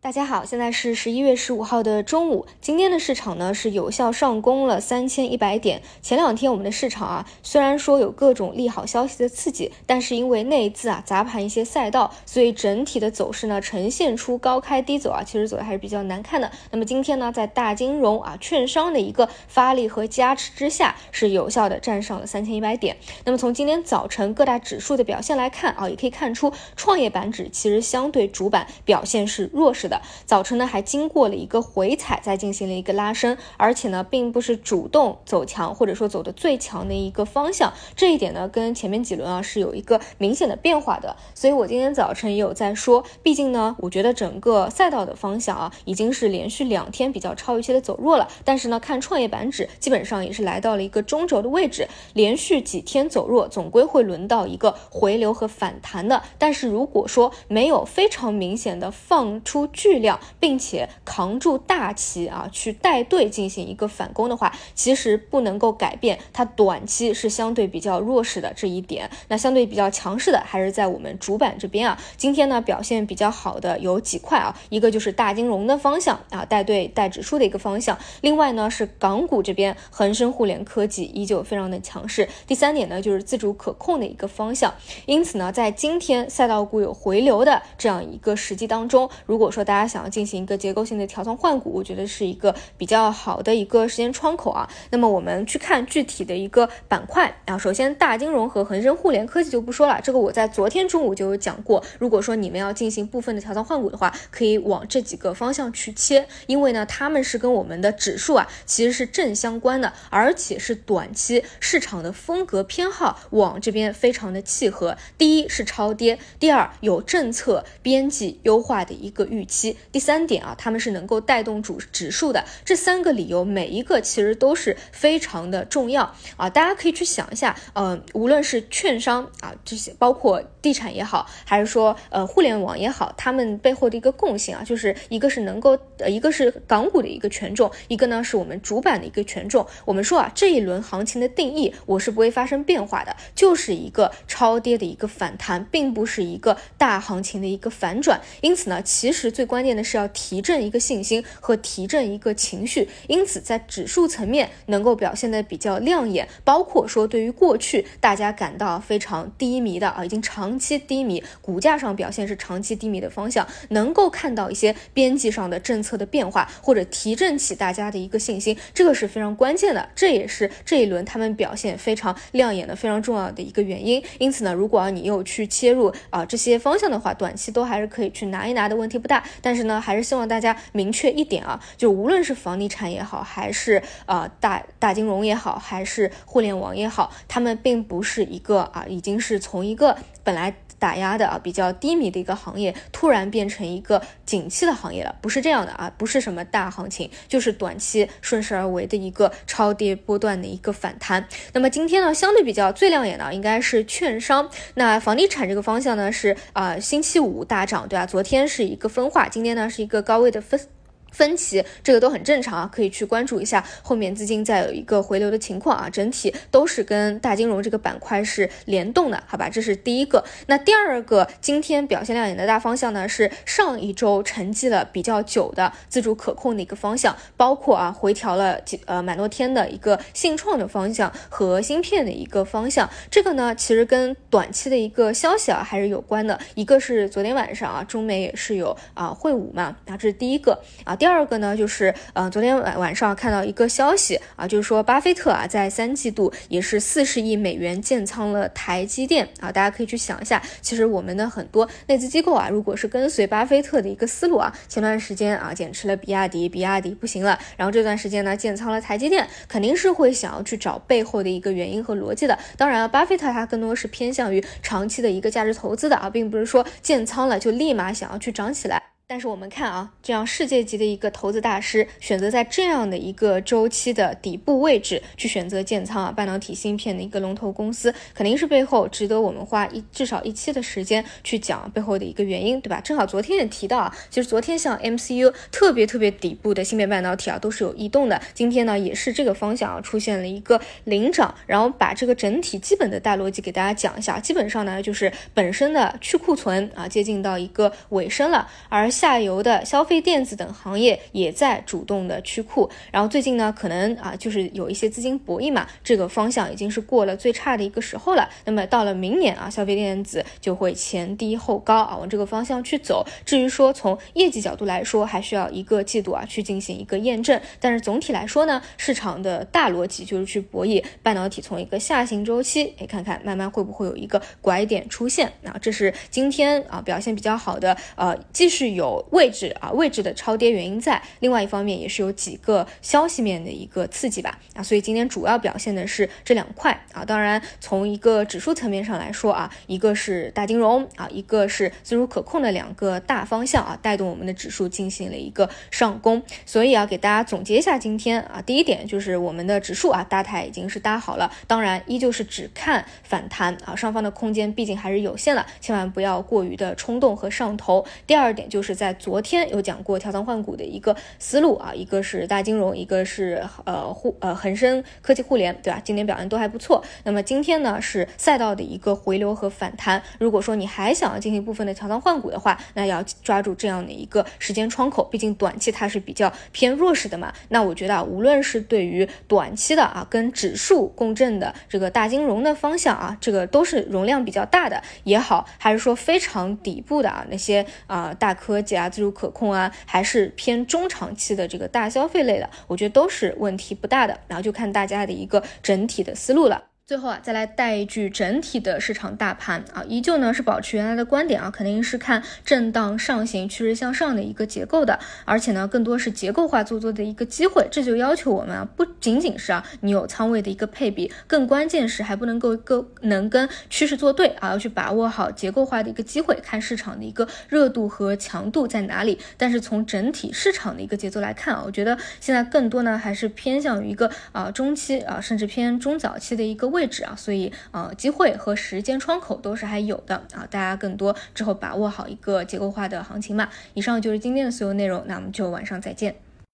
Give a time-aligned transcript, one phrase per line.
[0.00, 2.46] 大家好，现在是十一月十五号的中午。
[2.60, 5.82] 今天的市场呢是有效上攻了三千一百点。
[6.00, 16.48] 前两天我们的市场啊，虽然说有各种利好消息的刺激，但是因为内资啊砸盘一些赛道，所以整体的走势呢呈现出高开低走啊，其实走的还是比较难看的。
[16.70, 22.96] 那么今天呢，在大金融啊、券商的一个发力和加持之下，是有效的站上了三千一百点。
[23.24, 29.87] 那么从今天早晨各大指数的表现来看啊，也可以看出创业板指其实相对主板表现是弱势。
[29.88, 41.16] 的早晨呢，还经过了一个回踩，再进行了一个拉升，而且呢，并不是主动走强，或者说走的最强的一个方向，这一点呢，跟前面几轮啊是有一个明显的变化的。
[41.34, 48.28] 所以我今天早晨也有在说，毕竟呢，我觉得整个赛道的方向啊，已经是连续两天比较超预期的走弱了。
[48.44, 56.22] 但是呢，看创业板指，基本上也是来到了一个中轴的位置，连续几天走弱，总归会轮到一个回流和反弹的。
[56.38, 59.68] 但是如果说没有非常明显的放出。
[59.78, 69.08] 巨量，并且扛住大旗啊，去带队进行一个反攻的话，其实不能够改变它短期是相对比较弱势的这一点。
[69.28, 71.96] 那相对比较强势的还是在我们主板这边啊。
[72.16, 77.96] 今天呢表现比较好的有几块啊，一个就是大金融的方向啊，带队带指数的一个方向。
[78.22, 82.28] 另外呢是港股这边，恒生互联科技依旧非常的强势。
[82.48, 84.74] 第三点呢就是自主可控的一个方向。
[85.06, 94.66] 因此呢，在今天赛道股有回流的这样一个时机当中，如果说大家想要进行一个结构性的调仓换股，我觉得是一个比较好的一个时间窗口啊。
[94.88, 101.84] 那么我们去看具体的一个板块啊，首先大金融和恒生互联科技就不说了，这个我在昨天中午就有讲过。
[101.98, 114.96] 如果说你们要进行部分的调仓换股的话，可以往这几个方向去切，因为呢，他们是跟我们的指数啊其实是正相关的，而且是短期市场的风格偏好往这边非常的契合。
[115.18, 119.57] 第一是超跌，第二有政策边际优化的一个预期。
[119.92, 139.66] 第三点啊，他们是能够带动主指数的，这三个理由每一个其实都是非常的重要啊，大家可以去想一下，呃，无论是券商啊这些，包括地产也好，还是说呃互联网也好，他们背后的一个共性啊，就是一个是能够，一个是港股的一个权重，一个呢是我们主板的一个权重。
[139.84, 148.20] 我们说啊，这一轮行情的定义我是不会发生变化的，就是一个超跌的一个反弹，并不是一个大行情的一个反转。
[148.40, 174.02] 因此呢，其实最关键的是要提振一个信心和提振一个情绪，因此在指数层面能够表现的比较亮眼，包括说对于过去大家感到非常低迷的啊，已经长期低迷，股价上表现是长期低迷的方向，能够看到一些边际上的政策的变化，或者提振起大家的一个信心，这个是非常关键的，这也是这一轮他们表现非常亮眼的非常重要的一个原因。
[174.18, 179.24] 因此呢，如果你又去切入啊这些方向的话，短期都还是可以去拿一拿的，问题不大。
[179.42, 201.26] 但是呢，还是希望大家明确一点啊，就无论是房地产也好，还是啊大大金融也好，还是互联网也好，他们并不是一个啊，已经是从一个本来打压的啊比较低迷的一个行业，突然变成一个景气的行业了，不是这样的啊，不是什么大行情，就是短期顺势而为的一个超跌波段的一个反弹。
[201.52, 208.06] 那么今天呢，相对比较最亮眼的应该是券商，那房地产这个方向呢是啊星期五大涨，对吧？
[208.06, 209.28] 昨天是一个分化。
[209.28, 210.77] 今天呢是一个高位的分。
[211.10, 219.48] 分歧，这个都很正常啊，可以去关注一下后面资金再有一个回流的情况啊，整体都是跟大金融这个板块是联动的，好吧？
[219.48, 220.24] 这是第一个。
[220.46, 232.88] 那第二个今天表现亮眼的大方向呢，是上一周沉寂了比较久的自主可控的一个方向，包括啊回调了几呃蛮多天的一个信创的方向和芯片的一个方向。
[233.10, 236.38] 这个呢，其实跟短期的一个消息啊还是有关的。
[236.54, 240.96] 一个是昨天晚上啊，中美也是有啊会晤嘛，啊这是第一个啊。
[240.98, 262.36] 第二个呢，就是呃，昨天晚晚上看到一个消息啊，就是说巴菲特啊，在三季度也是四十亿美元建仓了台积电啊，大家可以去想一下，其实我们的很多内资机构啊，如果是跟随巴菲特的一个思路啊，前段时间啊减持了比亚迪，比亚迪不行了，然后这段时间呢建仓了台积电，肯定是会想要去找背后的一个原因和逻辑的。
[262.56, 268.87] 当然了，巴菲特他更多是偏向于长期的一个价值投资的啊，并不是说建仓了就立马想要去涨起来。
[269.10, 282.82] 但是我们看啊，这样世界级的一个投资大师选择在这样的一个周期的底部位置去选择建仓啊，半导体芯片的一个龙头公司，肯定是背后值得我们花一至少一期的时间去讲背后的一个原因，对吧？
[282.82, 288.20] 正好昨天也提到啊，其实昨天像 MCU 特别特别底部的芯片半导体啊，都是有异动的。
[288.34, 294.20] 今天呢，也是这个方向啊出现了一个领涨，然后把这个整体基本的大逻辑给大家讲一下。
[294.20, 302.68] 基本上呢，就是本身的去库存啊接近到一个尾声了，而下游的消费电子等行业也在主动的去库。
[302.90, 308.28] 然后最近呢，可能啊就是有一些资金博弈嘛，这个方向已经是过了最差的一个时候了。
[308.44, 313.06] 那么到了明年啊，消费电子就会前低后高啊，往这个方向去走。
[313.24, 317.40] 至于说从业绩角度来说，还需要一个季度啊去进行一个验证。
[317.60, 325.28] 但是总体来说呢，市场的大逻辑就是去博弈半导体从一个下行周期，哎，看看慢慢会不会有一个拐点出现。
[325.44, 334.38] 啊，这是今天啊表现比较好的，呃，既是有位置啊位置的超跌原因在，另外一方面也是有几个消息面的一个刺激吧。
[334.54, 337.04] 啊，所以今天主要表现的是这两块啊。
[337.04, 346.22] 当然，从一个指数层面上来说啊，一个是大金融啊，一个是自主可控的两个大方向啊，带动我们的指数进行了一个上攻。
[346.44, 355.28] 所以啊，给大家总结一下今天啊，第一点就是我们的指数啊搭台已经是搭好了，当然依旧是只看反弹啊，上方的空间毕竟还是有限。
[355.34, 357.86] 了，千万不要过于的冲动和上头。
[358.06, 365.80] 第二点就是在昨天有讲过调仓换股的一个思路啊，一个是大金融，一个是呃互呃恒生科技互联，对吧？
[365.84, 366.82] 今天表现都还不错。
[367.04, 370.02] 那么今天呢是赛道的一个回流和反弹。
[370.18, 377.32] 如果说你还想要进行部分的调仓换股的话，那要抓住这样的一个时间窗口，毕竟短期它是比较偏弱势的嘛。
[377.50, 385.18] 那我觉得啊，无论是对于短期的啊跟指数共振的这个大金融的方向啊，这个都是容量比较大的也。
[385.18, 387.26] 好，还是说非常底部的啊？
[387.28, 394.18] 那些啊大科啊、自主可控啊，还是偏中长期的这个大消费类的，我觉得都是问题不大的。
[394.26, 396.64] 然后就看大家的一个整体的思路了。
[396.88, 407.68] 最后啊，再来带一句整体的市场大盘啊，依旧呢是保持原来的观点啊，肯定是看震荡上行、趋势向上的一个结构的，而且呢，更多是结构化做多的一个机会。
[407.70, 419.18] 这就要求我们啊，不仅仅是啊你有仓位的一个配比，更关键是还不能够够能跟趋势作对啊，要去把握好结构化的一个机会，看市场的一个热度和强度在哪里。
[419.36, 426.77] 但是从整体市场的一个节奏来看啊，我觉得现在更多呢还是偏向于一个啊中期啊，甚至偏中早期的一个位。
[426.78, 433.48] 位置啊，所以呃，机会和时间窗口都是还有的啊，大家更多之后把握好一个结构化的行情嘛。
[433.74, 436.14] 以上就是今天的所有内容，那我们就晚上再见。